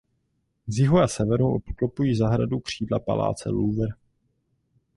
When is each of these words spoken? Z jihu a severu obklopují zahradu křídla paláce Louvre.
Z 0.67 0.79
jihu 0.79 0.99
a 0.99 1.07
severu 1.07 1.55
obklopují 1.55 2.15
zahradu 2.15 2.59
křídla 2.59 2.99
paláce 2.99 3.49
Louvre. 3.49 3.89